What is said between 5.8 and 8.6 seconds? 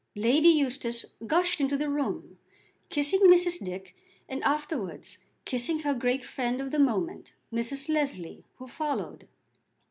her great friend of the moment, Mrs. Leslie,